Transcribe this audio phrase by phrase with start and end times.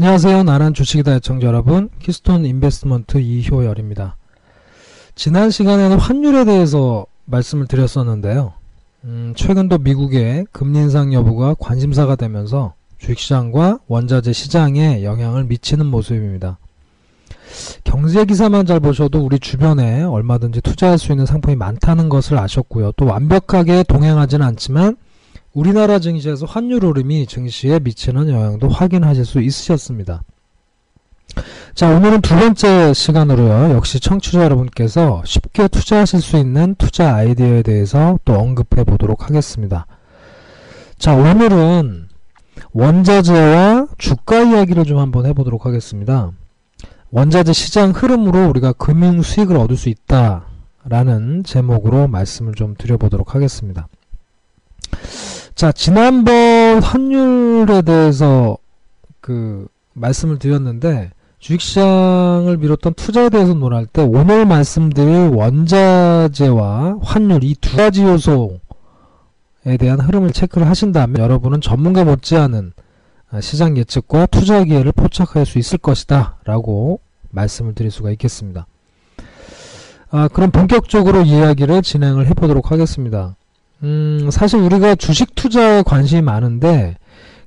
[0.00, 0.44] 안녕하세요.
[0.44, 1.90] 나는 주식이다 애청자 여러분.
[1.98, 4.16] 키스톤 인베스트먼트 이효열입니다.
[5.16, 8.52] 지난 시간에는 환율에 대해서 말씀을 드렸었는데요.
[9.02, 16.58] 음, 최근도 미국의 금리 인상 여부가 관심사가 되면서 주식시장과 원자재 시장에 영향을 미치는 모습입니다.
[17.82, 22.92] 경제 기사만 잘 보셔도 우리 주변에 얼마든지 투자할 수 있는 상품이 많다는 것을 아셨고요.
[22.92, 24.96] 또 완벽하게 동행하지는 않지만
[25.58, 30.22] 우리나라 증시에서 환율 오름이 증시에 미치는 영향도 확인하실 수 있으셨습니다.
[31.74, 33.74] 자, 오늘은 두 번째 시간으로요.
[33.74, 39.86] 역시 청취자 여러분께서 쉽게 투자하실 수 있는 투자 아이디어에 대해서 또 언급해 보도록 하겠습니다.
[40.96, 42.06] 자, 오늘은
[42.72, 46.30] 원자재와 주가 이야기를 좀 한번 해보도록 하겠습니다.
[47.10, 53.88] 원자재 시장 흐름으로 우리가 금융 수익을 얻을 수 있다라는 제목으로 말씀을 좀 드려보도록 하겠습니다.
[55.58, 58.58] 자, 지난번 환율에 대해서
[59.20, 67.76] 그 말씀을 드렸는데 주식시장을 비롯한 투자에 대해서 논할 때 오늘 말씀드릴 원자재와 환율 이 두
[67.76, 68.60] 가지 요소에
[69.80, 72.72] 대한 흐름을 체크를 하신다면 여러분은 전문가 못지않은
[73.40, 78.68] 시장 예측과 투자 기회를 포착할 수 있을 것이다 라고 말씀을 드릴 수가 있겠습니다.
[80.12, 83.34] 아, 그럼 본격적으로 이야기를 진행을 해보도록 하겠습니다.
[83.82, 86.96] 음, 사실 우리가 주식 투자에 관심이 많은데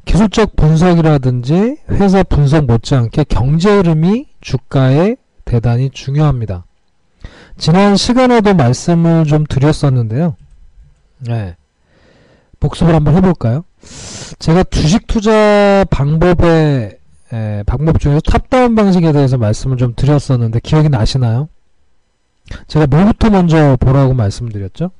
[0.06, 5.16] 기술적 분석이라든지 회사 분석 못지않게 경제 흐름이 주가에
[5.46, 6.66] 대단히 중요합니다.
[7.58, 10.36] 지난 시간에도 말씀을 좀 드렸었는데요.
[11.20, 11.56] 네.
[12.60, 13.64] 복습을 한번 해볼까요?
[14.40, 16.98] 제가 주식 투자 방법의
[17.34, 21.50] 에, 방법 중에서 탑다운 방식에 대해서 말씀을 좀 드렸었는데 기억이 나시나요?
[22.68, 24.92] 제가 뭐부터 먼저 보라고 말씀드렸죠?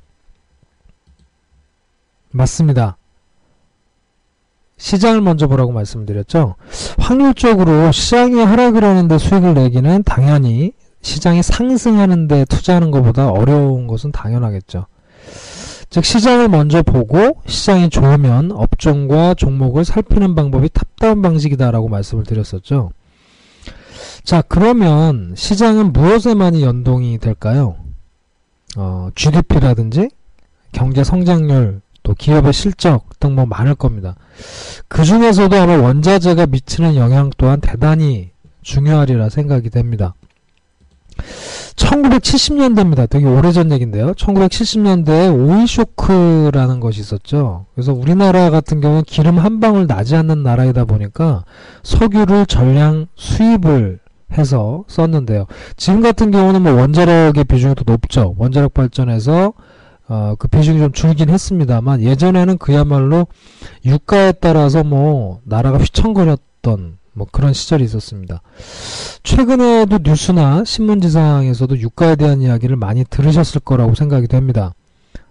[2.32, 2.98] 맞습니다.
[4.78, 6.56] 시장을 먼저 보라고 말씀드렸죠.
[6.98, 14.88] 확률적으로 시장이 하락을 하는데 수익을 내기는 당연히 시장이 상승하는데 투자하는 것보다 어려운 것은 당연하겠죠.
[15.90, 22.92] 즉 시장을 먼저 보고 시장이 좋으면 업종과 종목을 살피는 방법이 탑다운 방식이다라고 말씀을 드렸었죠.
[24.24, 27.76] 자 그러면 시장은 무엇에 많이 연동이 될까요?
[28.78, 30.10] 어, GDP라든지
[30.72, 34.16] 경제 성장률 또 기업의 실적 등 뭐 많을 겁니다.
[34.88, 38.32] 그 중에서도 아마 원자재가 미치는 영향 또한 대단히
[38.62, 40.16] 중요하리라 생각이 됩니다.
[41.76, 43.10] 1970년대입니다.
[43.10, 44.14] 되게 오래전 얘기인데요.
[44.14, 47.66] 1970년대에 오일 쇼크라는 것이 있었죠.
[47.74, 51.44] 그래서 우리나라 같은 경우는 기름 한 방울 나지 않는 나라이다 보니까
[51.84, 54.00] 석유를 전량 수입을
[54.34, 55.46] 해서 썼는데요.
[55.76, 58.36] 지금 같은 경우는 뭐 원자력의 비중이 더 높죠.
[58.38, 59.54] 원자력 발전에서
[60.14, 63.28] 어, 그 비중이 좀 줄긴 했습니다만 예전에는 그야말로
[63.86, 68.42] 유가에 따라서 뭐 나라가 휘청거렸던 뭐 그런 시절이 있었습니다.
[69.24, 74.74] 최근에도 뉴스나 신문지상에서도 유가에 대한 이야기를 많이 들으셨을 거라고 생각이 됩니다.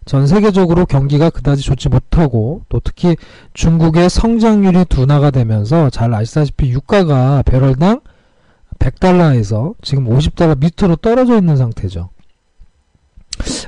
[0.06, 3.16] 전 세계적으로 경기가 그다지 좋지 못하고 또 특히
[3.52, 8.00] 중국의 성장률이 둔화가 되면서 잘 아시다시피 유가가 배럴당
[8.78, 12.08] 100달러에서 지금 50달러 밑으로 떨어져 있는 상태죠.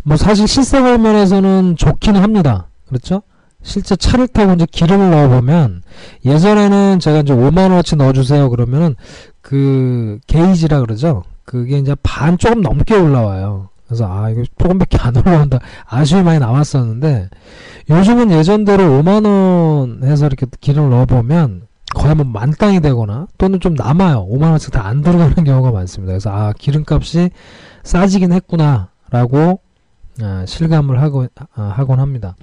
[0.05, 2.69] 뭐 사실 실생활 면에서는 좋기는 합니다.
[2.89, 3.23] 그렇죠?
[3.63, 5.83] 실제 차를 타고 이제 기름을 넣어보면
[6.25, 8.97] 예전에는 제가 이제 5만원어치 넣어주세요 그러면은
[9.41, 11.23] 그 게이지라 그러죠.
[11.45, 13.69] 그게 이제 반 조금 넘게 올라와요.
[13.87, 17.29] 그래서 아 이거 조금밖에 안 올라온다 아쉬움이 많이 남았었는데
[17.91, 21.63] 요즘은 예전대로 5만원 해서 이렇게 기름을 넣어보면
[21.95, 24.27] 거의 뭐 만땅이 되거나 또는 좀 남아요.
[24.31, 26.13] 5만원씩 다 안 들어가는 경우가 많습니다.
[26.13, 27.31] 그래서 아 기름값이
[27.83, 29.61] 싸지긴 했구나 라고
[30.21, 32.35] 아, 실감을 아, 하곤 합니다.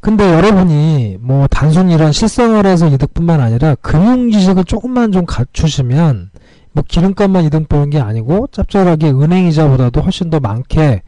[0.00, 6.30] 근데 여러분이 뭐 단순히 이런 실생활에서 이득뿐만 아니라 금융 지식을 조금만 좀 갖추시면
[6.72, 11.02] 뭐 기름값만 이득 보는 게 아니고 짭짤하게 은행 이자보다도 훨씬 더 많게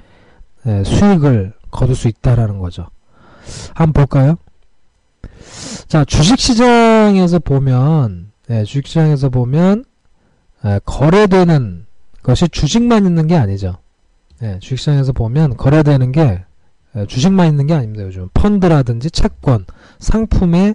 [0.67, 2.87] 예, 수익을 거둘 수 있다라는 거죠.
[3.75, 4.37] 한번 볼까요?
[5.88, 9.85] 자, 주식시장에서 보면, 예, 주식시장에서 보면,
[10.64, 11.87] 예, 거래되는
[12.23, 13.81] 것이 주식만 있는 게 아니죠.
[14.42, 16.44] 예, 주식시장에서 보면 거래되는 게
[16.96, 18.04] 예, 주식만 있는 게 아닙니다.
[18.04, 19.64] 요즘 펀드라든지 채권,
[19.98, 20.74] 상품에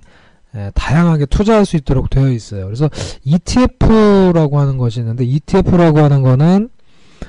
[0.56, 2.66] 예, 다양하게 투자할 수 있도록 되어 있어요.
[2.66, 2.90] 그래서
[3.24, 6.70] ETF라고 하는 것이 있는데 ETF라고 하는 거는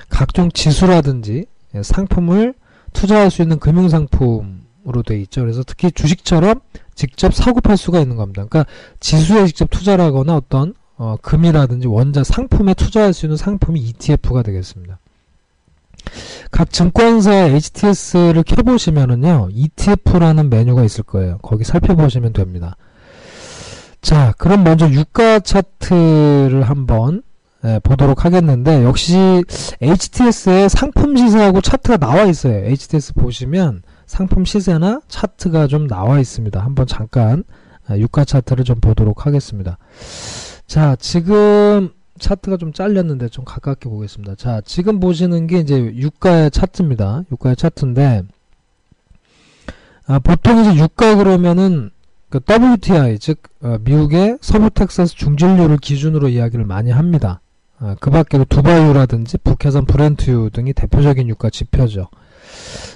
[0.08, 2.54] 각종 지수라든지 예, 상품을
[2.92, 5.42] 투자할 수 있는 금융상품으로 되어 있죠.
[5.42, 6.60] 그래서 특히 주식처럼
[6.94, 8.44] 직접 사고 팔 수가 있는 겁니다.
[8.48, 8.70] 그러니까
[9.00, 14.98] 지수에 직접 투자를 하거나 어떤 어, 금이라든지 원자 상품에 투자할 수 있는 상품이 ETF가 되겠습니다.
[16.50, 21.38] 각 증권사 HTS를 켜보시면은요, ETF라는 메뉴가 있을 거예요.
[21.38, 22.76] 거기 살펴보시면 됩니다.
[24.00, 27.22] 자, 그럼 먼저 유가 차트를 한번
[27.64, 29.42] 예, 보도록 하겠는데, 역시
[29.82, 32.64] HTS에 상품 시세하고 차트가 나와 있어요.
[32.64, 36.58] HTS 보시면 상품 시세나 차트가 좀 나와 있습니다.
[36.60, 37.42] 한번 잠깐
[37.88, 39.78] 아, 유가 차트를 좀 보도록 하겠습니다.
[40.66, 44.34] 자, 지금 차트가 좀 잘렸는데 좀 가깝게 보겠습니다.
[44.36, 47.24] 자, 지금 보시는 게 이제 유가의 차트입니다.
[47.32, 48.22] 유가의 차트인데,
[50.06, 51.90] 아, 보통 이제 유가 그러면은
[52.30, 57.40] 그 WTI, 즉, 어, 미국의 서부 텍사스 중진료를 기준으로 이야기를 많이 합니다.
[57.78, 62.08] 아, 그 밖에도 두바이유라든지 북해산 브렌트유 등이 대표적인 유가 지표죠.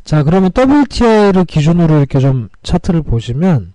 [0.05, 3.73] 자, 그러면 WTI를 기준으로 이렇게 좀 차트를 보시면,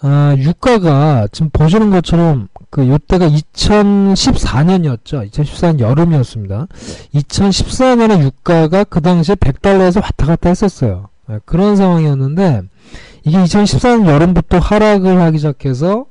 [0.00, 5.30] 아, 유가가 지금 보시는 것처럼 그 요때가 2014년이었죠.
[5.30, 6.66] 2014년 여름이었습니다.
[7.14, 11.08] 2014년에 유가가 그 당시에 100달러에서 왔다 갔다 했었어요.
[11.28, 12.62] 네, 그런 상황이었는데
[13.22, 16.06] 이게 2014년 여름부터 하락을 하기 시작해서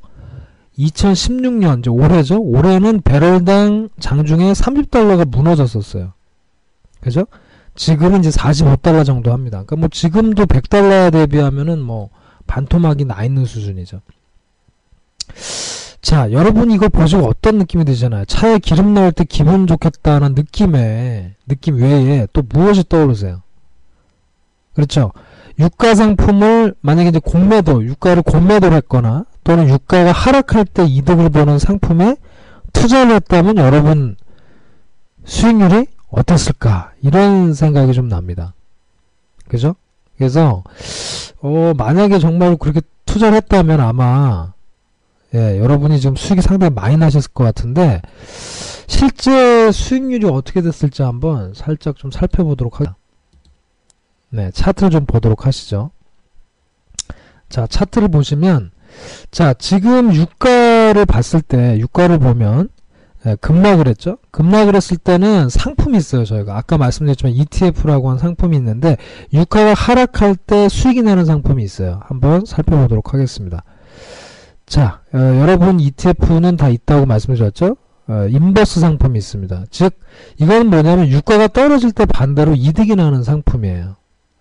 [0.80, 2.42] 2016년 이제 올해죠.
[2.42, 6.13] 올해는 배럴당 장중에 30달러가 무너졌었어요.
[7.01, 7.25] 그죠?
[7.75, 9.66] 지금은 이제 45달러 정도 합니다.
[9.66, 12.09] 그러니까 뭐 지금도 100달러 대비하면은 뭐
[12.48, 14.00] 반토막이 나 있는 수준이죠.
[16.03, 18.25] 자, 여러분 이거 보시고 어떤 느낌이 드시나요?
[18.25, 23.41] 차에 기름 넣을 때 기분 좋겠다는 느낌에 느낌 외에 또 무엇이 떠오르세요?
[24.75, 25.13] 그렇죠.
[25.59, 32.17] 유가 상품을 만약에 이제 공매도, 유가를 공매도를 했거나 또는 유가가 하락할 때 이득을 보는 상품에
[32.73, 34.17] 투자를 했다면 여러분
[35.23, 36.91] 수익률이 어땠을까?
[37.01, 38.53] 이런 생각이 좀 납니다.
[39.47, 39.77] 그죠?
[40.17, 40.65] 그래서
[41.41, 44.52] 어, 만약에 정말 그렇게 투자를 했다면 아마
[45.35, 48.01] 예, 여러분이 지금 수익이 상당히 많이 나셨을 것 같은데
[48.88, 52.97] 실제 수익률이 어떻게 됐을지 한번 살짝 좀 살펴보도록 하겠습니다.
[54.30, 55.91] 네, 차트를 좀 보도록 하시죠.
[57.50, 58.71] 자, 차트를 보시면
[59.31, 62.69] 자, 지금 유가를 봤을 때 유가를 보면
[63.25, 64.18] 예, 급락을 했죠.
[64.31, 66.25] 급락을 했을 때는 상품이 있어요.
[66.25, 68.97] 저희가 아까 말씀드렸지만 ETF라고 한 상품이 있는데
[69.33, 72.01] 유가가 하락할 때 수익이 나는 상품이 있어요.
[72.03, 73.63] 한번 살펴보도록 하겠습니다.
[74.73, 77.77] 자, 어, 여러분 ETF는 다 있다고 말씀드렸죠.
[78.07, 79.65] 어, 인버스 상품이 있습니다.
[79.69, 79.99] 즉
[80.39, 83.97] 이건 뭐냐면 유가가 떨어질 때 반대로 이득이 나는 상품이에요.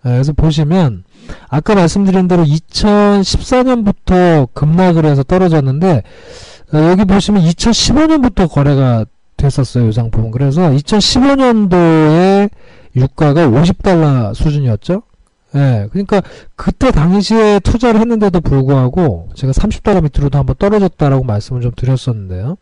[0.07, 1.03] 예, 그래서 보시면
[1.49, 6.01] 아까 말씀드린 대로 2014년부터 급락을 해서 떨어졌는데
[6.73, 9.05] 어, 여기 보시면 2015년부터 거래가
[9.37, 9.87] 됐었어요.
[9.87, 10.31] 이 상품은.
[10.31, 12.49] 그래서 2015년도에
[12.95, 15.03] 유가가 50달러 수준이었죠.
[15.55, 16.21] 예, 그러니까
[16.55, 22.57] 그때 당시에 투자를 했는데도 불구하고 제가 30달러 밑으로도 한번 떨어졌다라고 말씀을 좀 드렸었는데요.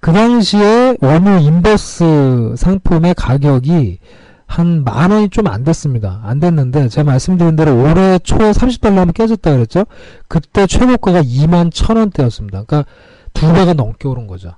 [0.00, 3.98] 그 당시에 원유 인버스 상품의 가격이
[4.46, 6.20] 한 만 원이 좀 안 됐습니다.
[6.24, 9.86] 안 됐는데 제가 말씀드린 대로 올해 초에 30달러 한번 깨졌다 그랬죠.
[10.28, 12.62] 그때 최고가가 2만 천 원대였습니다.
[12.64, 12.88] 그러니까
[13.32, 14.52] 두 배가 넘게 오른 거죠.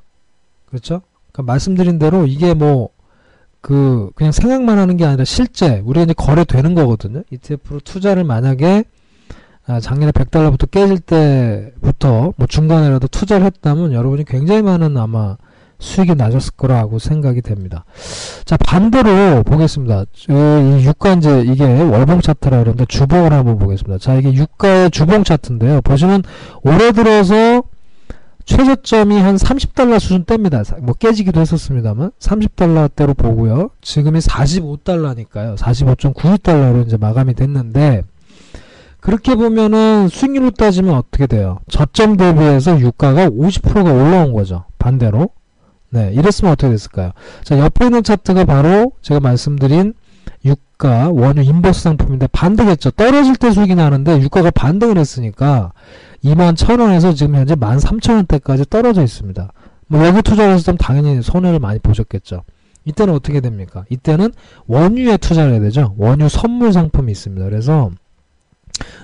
[0.66, 1.02] 그렇죠?
[1.32, 2.90] 그러니까 말씀드린 대로 이게 뭐
[3.60, 7.22] 그 그냥 생각만 하는 게 아니라 실제 우리가 이제 거래되는 거거든요.
[7.30, 8.84] ETF로 투자를 만약에
[9.66, 15.36] 아, 작년에 100달러부터 깨질 때부터 뭐 중간에라도 투자를 했다면 여러분이 굉장히 많은 아마
[15.78, 17.84] 수익이 나셨을 거라고 생각이 됩니다.
[18.44, 20.04] 자 반대로 보겠습니다.
[20.28, 20.32] 이
[20.84, 23.98] 유가 이제 이게 월봉 차트라 그러는데 주봉을 한번 보겠습니다.
[23.98, 25.82] 자 이게 유가의 주봉 차트인데요.
[25.82, 26.22] 보시면
[26.62, 27.62] 올해 들어서
[28.48, 30.64] 최저점이 한 30달러 수준대입니다.
[30.80, 33.68] 뭐 깨지기도 했었습니다만 30달러대로 보고요.
[33.82, 35.56] 지금이 45달러니까요.
[35.58, 38.02] 45.92달러로 이제 마감이 됐는데
[39.00, 41.58] 그렇게 보면은 수익률로 따지면 어떻게 돼요?
[41.68, 44.64] 저점 대비해서 유가가 50%가 올라온 거죠.
[44.78, 45.28] 반대로.
[45.90, 47.12] 네, 이랬으면 어떻게 됐을까요?
[47.44, 49.92] 자, 옆에 있는 차트가 바로 제가 말씀드린
[50.44, 52.92] 유가 원유 인버스 상품인데 반대겠죠.
[52.92, 55.72] 떨어질 때 수익이 나는데 유가가 반등을 했으니까
[56.24, 59.52] 2만 1천원에서 지금 현재 1만 3천원대까지 떨어져 있습니다.
[59.88, 62.42] 뭐 여기 투자를 했으면 당연히 손해를 많이 보셨겠죠.
[62.84, 63.84] 이때는 어떻게 됩니까?
[63.90, 64.32] 이때는
[64.66, 65.94] 원유에 투자를 해야 되죠.
[65.98, 67.44] 원유 선물 상품이 있습니다.
[67.44, 67.90] 그래서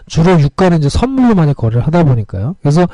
[0.07, 2.57] 주로 유가는 이제 선물로 많이 거래를 하다 보니까요.
[2.61, 2.87] 그래서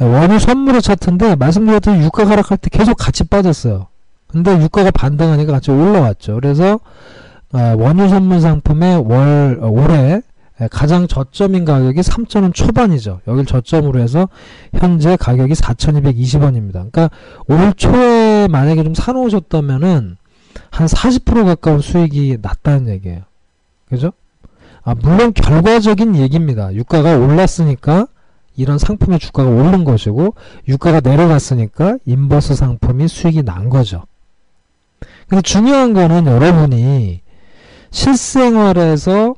[0.00, 3.86] 원유 선물의 차트인데 말씀드렸듯이 유가 하락할 때 계속 같이 빠졌어요.
[4.26, 6.34] 근데 유가가 반등하니까 같이 올라왔죠.
[6.34, 6.80] 그래서
[7.52, 10.20] 아, 원유 선물 상품의 월 어, 올해
[10.70, 13.20] 가장 저점인 가격이 3,000원 초반이죠.
[13.26, 14.28] 여길 저점으로 해서
[14.72, 16.90] 현재 가격이 4,220원입니다.
[16.90, 17.10] 그러니까
[17.46, 20.16] 올 초에 만약에 좀 사놓으셨다면은
[20.70, 23.22] 한 40% 가까운 수익이 났다는 얘기예요.
[23.88, 24.12] 그죠?
[24.82, 26.72] 아, 물론 결과적인 얘기입니다.
[26.72, 28.06] 유가가 올랐으니까
[28.56, 30.34] 이런 상품의 주가가 오른 것이고
[30.68, 34.04] 유가가 내려갔으니까 인버스 상품이 수익이 난 거죠.
[35.28, 37.20] 근데 중요한 거는 여러분이
[37.90, 39.34] 실생활에서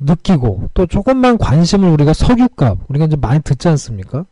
[0.00, 4.24] 느끼고 또 조금만 관심을 우리가 석유값 우리가 이제 많이 듣지 않습니까?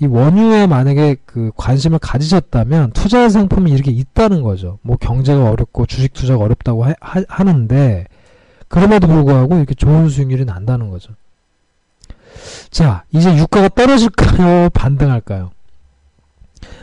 [0.00, 4.78] 이 원유에 만약에 그 관심을 가지셨다면 투자 상품이 이렇게 있다는 거죠.
[4.82, 8.06] 뭐 경제가 어렵고 주식 투자가 어렵다고 하, 하, 는데
[8.68, 11.12] 그럼에도 불구하고 이렇게 좋은 수익률이 난다는 거죠.
[12.70, 14.70] 자, 이제 유가가 떨어질까요?
[14.74, 15.50] 반등할까요?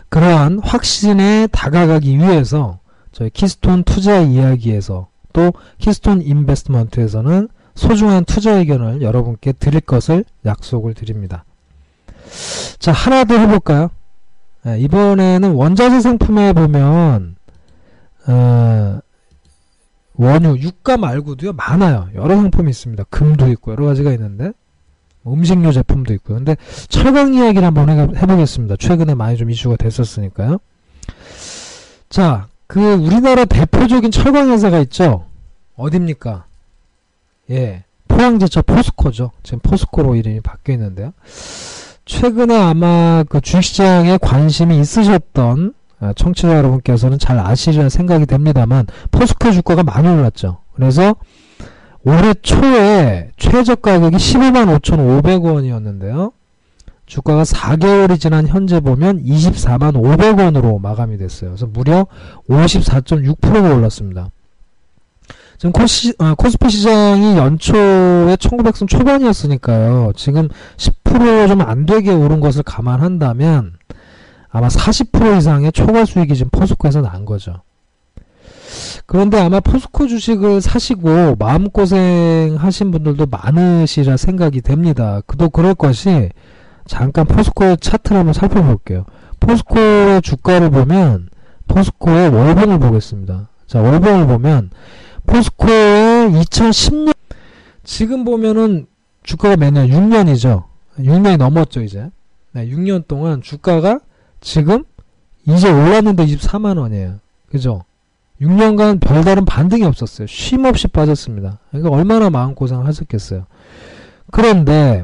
[0.10, 2.80] 그러한 확신에 다가가기 위해서
[3.12, 11.46] 저희 키스톤 투자 이야기에서 또 키스톤 인베스트먼트에서는 소중한 투자 의견을 여러분께 드릴 것을 약속을 드립니다.
[12.80, 13.90] 자, 하나 더 해볼까요?
[14.64, 17.36] 네, 이번에는 원자재 상품에 보면,
[18.28, 19.00] 어,
[20.16, 22.10] 원유, 유가 말고도요, 많아요.
[22.16, 23.06] 여러 상품이 있습니다.
[23.10, 24.52] 금도 있고, 여러 가지가 있는데,
[25.22, 26.38] 뭐 음식료 제품도 있고요.
[26.38, 26.58] 근데
[26.90, 28.78] 철강 이야기를 한번 해보겠습니다.
[28.78, 30.58] 최근에 많이 좀 이슈가 됐었으니까요.
[32.10, 35.26] 자, 그 우리나라 대표적인 철강 회사가 있죠.
[35.76, 36.47] 어딥니까?
[37.52, 39.32] 예, 포항제철 포스코죠.
[39.44, 41.14] 지금 포스코로 이름이 바뀌어 있는데요.
[42.06, 49.84] 최근에 아마 그 주식시장에 관심이 있으셨던 아, 청취자 여러분께서는 잘 아시리라 생각이 됩니다만 포스코 주가가
[49.84, 50.60] 많이 올랐죠.
[50.76, 51.16] 그래서
[52.04, 56.32] 올해 초에 최저 가격이 15만 5,500원이었는데요.
[57.06, 61.52] 주가가 4개월이 지난 현재 보면 24만 500원으로 마감이 됐어요.
[61.52, 62.06] 그래서 무려
[62.50, 64.30] 54.6%가 올랐습니다.
[65.58, 70.12] 지금 코시, 어, 코스피 시장이 연초에 1900선 초반이었으니까요.
[70.16, 73.74] 지금 10%좀 안 되게 오른 것을 감안한다면
[74.50, 77.62] 아마 40% 이상의 초과 수익이 지금 포스코에서 난 거죠.
[79.08, 85.22] 그런데 아마 포스코 주식을 사시고 마음고생 하신 분들도 많으시라 생각이 됩니다.
[85.26, 86.30] 그도 그럴 것이
[86.86, 89.06] 잠깐 포스코의 차트를 한번 살펴볼게요.
[89.40, 91.30] 포스코의 주가를 보면
[91.68, 93.50] 포스코의 월봉을 보겠습니다.
[93.66, 94.70] 자, 월봉을 보면
[95.28, 97.14] 포스코의 2010년
[97.84, 98.88] 지금 보면은
[99.24, 100.64] 주가가 매년 6년이죠.
[100.98, 102.10] 6년이 넘었죠 이제.
[102.54, 104.00] 네, 6년 동안 주가가
[104.42, 104.84] 지금
[105.46, 107.20] 이제 올랐는데 24만 원이에요.
[107.52, 107.84] 그죠?
[108.42, 110.28] 6년간 별다른 반등이 없었어요.
[110.28, 111.60] 쉼 없이 빠졌습니다.
[111.72, 113.46] 그러니까 얼마나 마음고생을 하셨겠어요.
[114.32, 115.04] 그런데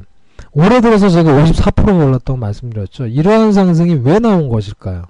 [0.51, 3.07] 올해 들어서 제가 54%가 올랐다고 말씀드렸죠.
[3.07, 5.05] 이러한 상승이 왜 나온 것일까요?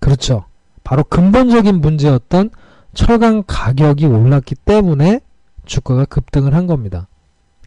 [0.00, 0.46] 그렇죠.
[0.82, 2.50] 바로 근본적인 문제였던
[2.94, 5.20] 철강 가격이 올랐기 때문에
[5.64, 7.08] 주가가 급등을 한 겁니다.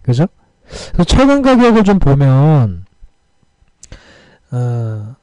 [0.01, 0.27] 그죠?
[1.07, 2.85] 철강 가격을 좀 보면
[4.51, 5.15] 어,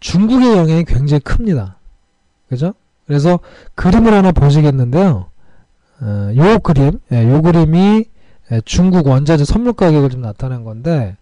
[0.00, 1.76] 중국의 영향이 굉장히 큽니다.
[2.48, 2.74] 그죠?
[3.06, 3.40] 그래서
[3.74, 5.26] 그림을 하나 보시겠는데요.
[6.00, 8.04] 어, 요 그림, 예, 요 그림이
[8.52, 11.16] 예, 중국 원자재 선물 가격을 좀 나타낸 건데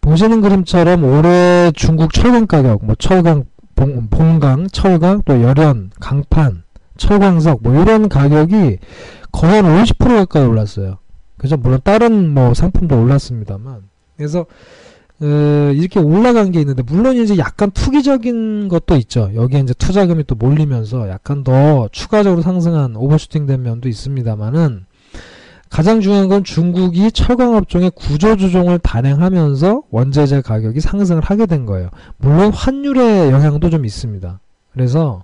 [0.00, 6.63] 보시는 그림처럼 올해 중국 철강 가격, 뭐 철강, 봉, 봉강, 철강, 또 열연, 강판,
[6.96, 8.78] 철광석 뭐 이런 가격이
[9.32, 10.98] 거의 한 50% 가까이 올랐어요.
[11.36, 11.56] 그죠?
[11.56, 13.82] 물론 다른 뭐 상품도 올랐습니다만.
[14.16, 14.46] 그래서
[15.20, 19.30] 어, 이렇게 올라간 게 있는데 물론 이제 약간 투기적인 것도 있죠.
[19.34, 24.86] 여기에 이제 투자금이 또 몰리면서 약간 더 추가적으로 상승한 오버슈팅된 면도 있습니다만은
[25.70, 31.90] 가장 중요한 건 중국이 철강업종의 구조조정을 단행하면서 원재재 가격이 상승을 하게 된 거예요.
[32.18, 34.40] 물론 환율의 영향도 좀 있습니다.
[34.74, 35.22] 그래서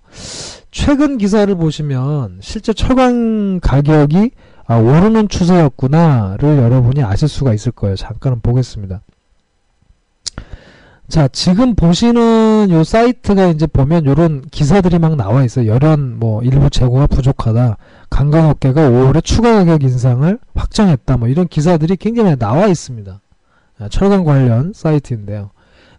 [0.70, 4.30] 최근 기사를 보시면 실제 철강 가격이
[4.66, 7.96] 아, 오르는 추세였구나를 여러분이 아실 수가 있을 거예요.
[7.96, 9.02] 잠깐은 보겠습니다.
[11.08, 15.66] 자, 지금 보시는 요 사이트가 이제 보면 요런 기사들이 막 나와 있어요.
[15.66, 17.78] 열연 뭐 일부 재고가 부족하다.
[18.10, 21.16] 관광업계가 5월에 추가 가격 인상을 확정했다.
[21.16, 23.20] 뭐 이런 기사들이 굉장히 나와 있습니다.
[23.80, 25.50] 아, 철강 관련 사이트인데요.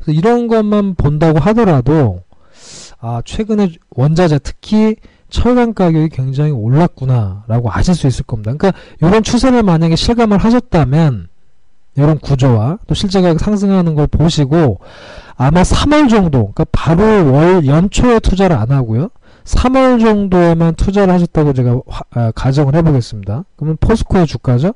[0.07, 2.21] 이런 것만 본다고 하더라도
[3.01, 4.95] 아, 최근에 원자재 특히
[5.29, 8.53] 철강 가격이 굉장히 올랐구나라고 아실 수 있을 겁니다.
[8.55, 11.27] 그러니까 이런 추세를 만약에 실감을 하셨다면
[11.95, 14.79] 이런 구조와 또 실제 가격 상승하는 걸 보시고
[15.35, 19.09] 아마 3월 정도, 그러니까 바로 월 연초에 투자를 안 하고요.
[19.45, 23.43] 3월 정도에만 투자를 하셨다고 제가 화- 아, 가정을 해보겠습니다.
[23.55, 24.73] 그러면 포스코의 주가죠.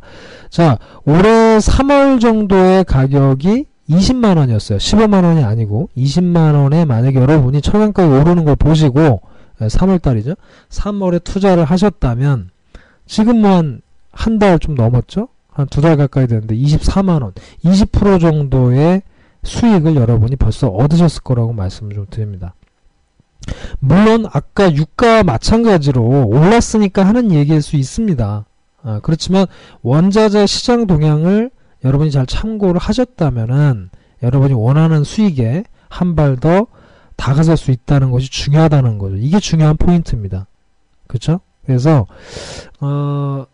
[0.49, 4.77] 자, 올해 3월 정도의 가격이 20만 원이었어요.
[4.79, 9.21] 15만 원이 아니고 20만 원에 만약에 여러분이 천안가에 오르는 걸 보시고
[9.59, 10.35] 3월 달이죠.
[10.69, 12.49] 3월에 투자를 하셨다면
[13.05, 13.81] 지금 뭐 한
[14.17, 15.27] 한 달 좀 넘었죠?
[15.51, 19.01] 한 두 달 가까이 됐는데 24만 원, 20% 정도의
[19.43, 22.55] 수익을 여러분이 벌써 얻으셨을 거라고 말씀을 좀 드립니다.
[23.79, 28.45] 물론 아까 유가 마찬가지로 올랐으니까 하는 얘기일 수 있습니다.
[28.83, 29.45] 아, 그렇지만
[29.83, 31.51] 원자재 시장 동향을
[31.85, 33.89] 여러분이 잘 참고를 하셨다면은
[34.23, 36.67] 여러분이 원하는 수익에 한 발 더
[37.15, 39.15] 다가설 수 있다는 것이 중요하다는 거죠.
[39.15, 40.47] 이게 중요한 포인트입니다.
[41.07, 41.39] 그렇죠?
[41.65, 42.07] 그래서
[42.81, 43.45] 어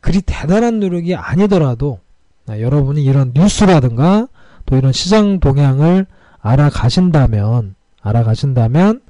[0.00, 2.00] 그리 대단한 노력이 아니더라도
[2.48, 4.26] 아, 여러분이 이런 뉴스라든가
[4.66, 6.06] 또 이런 시장 동향을
[6.40, 9.02] 알아가신다면 알아가신다면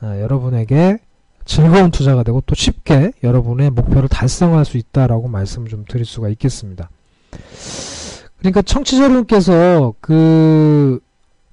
[0.00, 0.98] 아, 여러분에게
[1.44, 6.88] 즐거운 투자가 되고 또 쉽게 여러분의 목표를 달성할 수 있다라고 말씀을 좀 드릴 수가 있겠습니다.
[8.38, 11.00] 그러니까 청취자 여러분께서 그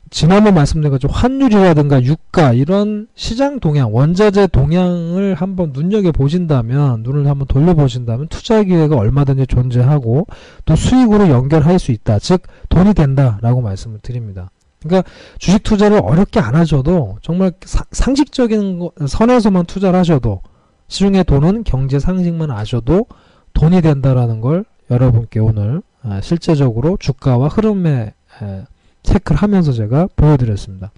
[0.09, 7.47] 지난번 말씀드린 것처럼 환율이라든가 유가 이런 시장 동향, 원자재 동향을 한번 눈여겨 보신다면 눈을 한번
[7.47, 10.27] 돌려 보신다면 투자 기회가 얼마든지 존재하고
[10.65, 12.19] 또 수익으로 연결할 수 있다.
[12.19, 14.51] 즉 돈이 된다라고 말씀을 드립니다.
[14.83, 20.41] 그러니까 주식 투자를 어렵게 안 하셔도 정말 사- 상식적인 거- 선에서만 투자를 하셔도
[20.89, 23.05] 시중의 돈은 경제 상식만 아셔도
[23.53, 28.63] 돈이 된다라는 걸 여러분께 오늘 아, 실제적으로 주가와 흐름에 에,
[29.03, 30.91] 체크를 하면서 제가 보여드렸습니다.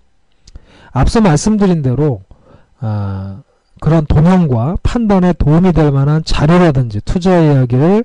[0.91, 2.21] 앞서 말씀드린 대로
[2.79, 3.43] 아,
[3.79, 8.03] 그런 동향과 판단에 도움이 될 만한 자료라든지 투자 이야기를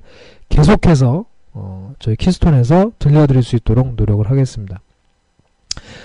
[0.48, 4.80] 계속해서 어, 저희 키스톤에서 들려드릴 수 있도록 노력을 하겠습니다.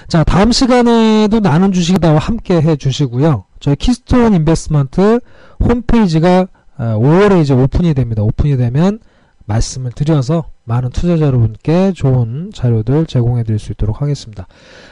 [0.07, 3.45] 자, 다음 시간에도 나는 주식이다와 함께 해 주시고요.
[3.59, 5.19] 저희 키스톤 인베스트먼트
[5.59, 6.47] 홈페이지가
[6.77, 8.23] 아, 5월에 이제 오픈이 됩니다.
[8.23, 8.99] 오픈이 되면
[9.45, 14.47] 말씀을 드려서 많은 투자자 여러분께 좋은 자료들 제공해 드릴 수 있도록 하겠습니다.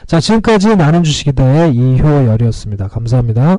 [0.06, 2.88] 자, 지금까지 나는 주식이다의 이효열이었습니다.
[2.88, 3.58] 감사합니다.